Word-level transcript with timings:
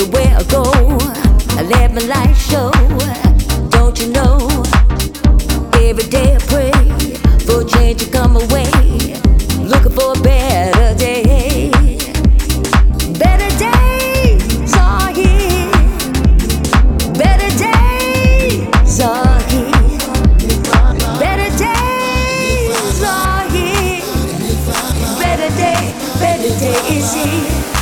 everywhere 0.00 0.36
I 0.36 0.42
go. 0.44 0.62
I 1.58 1.62
let 1.62 1.92
my 1.92 2.02
light 2.02 2.34
show, 2.34 2.70
don't 3.70 3.98
you 4.00 4.12
know? 4.12 4.38
Every 5.74 6.04
day 6.04 6.36
I 6.36 6.38
pray 6.46 6.70
for 7.46 7.64
change 7.64 8.04
to 8.04 8.10
come 8.10 8.36
away. 8.36 8.70
Looking 9.64 9.92
for 9.92 10.12
a 10.12 10.22
better 10.22 10.94
day. 10.98 11.70
Better 13.18 13.50
days 13.58 14.74
are 14.76 15.10
here. 15.12 15.70
Better 17.14 17.50
days 17.58 19.00
are 19.00 19.40
here. 19.50 19.98
Better 21.18 21.50
days 21.58 23.02
are 23.02 23.48
here. 23.50 24.02
Better 25.18 25.50
day, 25.56 25.94
better 26.20 26.58
day 26.60 26.96
is 26.96 27.14
here. 27.14 27.77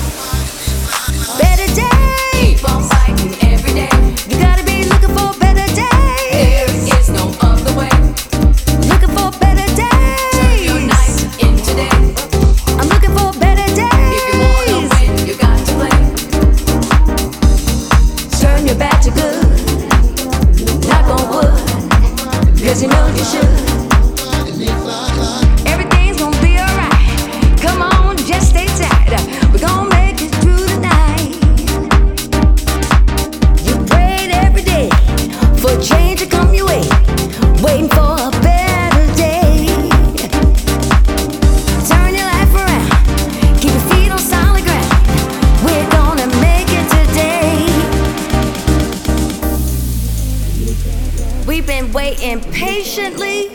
Waiting 51.97 52.41
patiently 52.53 53.49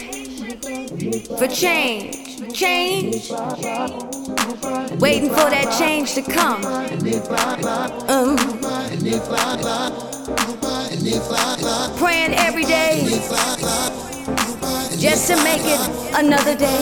for 1.38 1.48
change. 1.48 2.18
Change. 2.52 3.30
Waiting 5.00 5.30
for 5.30 5.48
that 5.54 5.68
change 5.78 6.16
to 6.16 6.24
come. 6.24 6.66
Um. 8.10 8.36
Praying 12.00 12.34
every 12.34 12.64
day 12.64 13.06
just 14.98 15.28
to 15.28 15.36
make 15.44 15.62
it 15.64 15.82
another 16.16 16.58
day. 16.58 16.82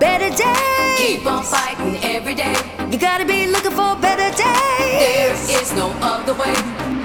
Better 0.00 0.30
day. 0.36 0.94
Keep 0.98 1.26
on 1.26 1.44
fighting 1.44 1.96
every 2.02 2.34
day. 2.34 2.56
You 2.90 2.98
gotta 2.98 3.24
be 3.24 3.46
looking 3.46 3.70
for 3.70 3.92
a 3.92 4.00
better 4.00 4.36
day. 4.36 5.34
There 5.46 5.62
is 5.62 5.72
no 5.74 5.90
other 6.02 6.34
way. 6.34 6.97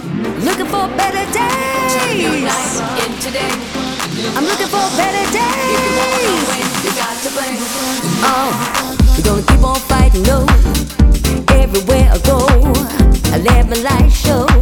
For 0.73 0.87
better 0.97 1.25
days. 1.31 2.41
I'm 4.35 4.43
looking 4.43 4.71
for 4.73 4.85
better 4.97 5.25
days. 5.31 6.33
you 6.83 6.91
got 6.97 7.15
to 7.21 7.29
play. 7.29 7.53
Oh, 8.25 8.51
we're 9.15 9.23
gonna 9.23 9.43
keep 9.43 9.63
on 9.63 9.79
fighting, 9.81 10.23
no. 10.23 10.47
Everywhere 11.61 12.09
I 12.11 12.17
go, 12.25 12.39
I 13.31 13.37
let 13.37 13.69
my 13.69 13.77
light 13.87 14.11
show. 14.11 14.52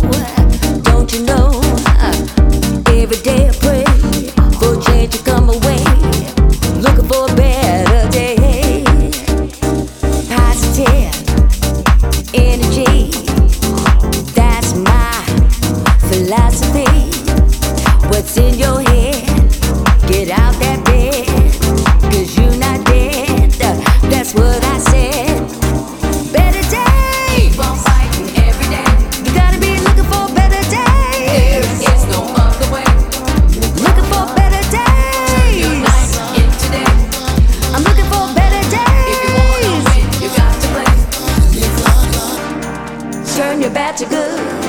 Philosophy. 16.32 16.88
What's 18.08 18.38
in 18.38 18.54
your 18.58 18.80
head? 18.82 19.28
Get 20.08 20.30
out 20.32 20.56
that 20.64 20.80
bed, 20.86 21.28
cause 22.08 22.38
you're 22.38 22.56
not 22.56 22.86
dead. 22.86 23.52
That's 24.10 24.34
what 24.34 24.64
I 24.64 24.78
said. 24.80 25.44
Better 26.32 26.64
day. 26.72 27.36
Keep 27.36 27.60
on 27.60 27.76
fighting 27.84 28.32
every 28.48 28.68
day. 28.72 28.88
You 29.28 29.32
gotta 29.36 29.60
be 29.60 29.76
looking 29.84 30.08
for 30.08 30.24
better 30.32 30.62
There 30.72 31.60
day. 31.60 31.84
is 31.92 32.04
no 32.08 32.24
other 32.40 32.68
way. 32.72 32.88
Looking 33.84 34.08
for 34.08 34.24
better 34.32 34.64
Turn 34.72 35.52
your 35.60 35.76
night 35.84 36.16
days. 36.16 36.40
into 36.40 36.68
day. 36.72 36.96
I'm 37.76 37.84
looking 37.84 38.08
for 38.08 38.24
better 38.40 38.62
If 38.72 39.20
you 39.20 39.36
wanna 39.36 39.68
days. 39.68 39.84
win, 39.84 40.08
you 40.24 40.30
got 40.40 40.56
to 40.64 40.68
play. 40.80 40.92
Turn 43.36 43.60
your 43.60 43.72
back 43.72 43.98
to 43.98 44.06
good. 44.06 44.61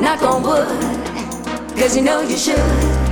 Knock 0.00 0.22
on 0.22 0.42
wood, 0.42 0.66
cause 1.76 1.94
you 1.94 2.02
know 2.02 2.22
you 2.22 2.36
should. 2.38 3.09